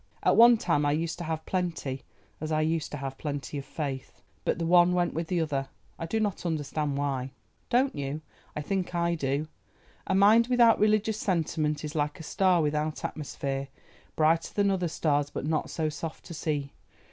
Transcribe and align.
At 0.23 0.35
one 0.35 0.57
time 0.57 0.83
I 0.83 0.93
used 0.93 1.19
to 1.19 1.23
have 1.25 1.45
plenty, 1.45 2.01
as 2.39 2.51
I 2.51 2.61
used 2.61 2.89
to 2.89 2.97
have 2.97 3.19
plenty 3.19 3.59
of 3.59 3.65
faith, 3.65 4.23
but 4.43 4.57
the 4.57 4.65
one 4.65 4.93
went 4.95 5.13
with 5.13 5.27
the 5.27 5.39
other, 5.39 5.69
I 5.99 6.07
do 6.07 6.19
not 6.19 6.43
understand 6.43 6.97
why." 6.97 7.29
"Don't 7.69 7.93
you? 7.95 8.21
I 8.55 8.61
think 8.61 8.95
I 8.95 9.13
do. 9.13 9.47
A 10.07 10.15
mind 10.15 10.47
without 10.47 10.79
religious 10.79 11.19
sentiment 11.19 11.83
is 11.85 11.93
like 11.93 12.19
a 12.19 12.23
star 12.23 12.63
without 12.63 13.05
atmosphere, 13.05 13.67
brighter 14.15 14.51
than 14.55 14.71
other 14.71 14.87
stars 14.87 15.29
but 15.29 15.45
not 15.45 15.69
so 15.69 15.87
soft 15.87 16.25
to 16.25 16.33
see. 16.33 16.73